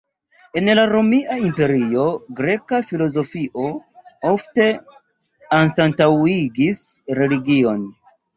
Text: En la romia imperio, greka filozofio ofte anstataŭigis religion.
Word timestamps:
En 0.59 0.69
la 0.77 0.83
romia 0.91 1.35
imperio, 1.47 2.05
greka 2.39 2.79
filozofio 2.93 3.67
ofte 4.31 4.67
anstataŭigis 5.59 6.83
religion. 7.23 7.87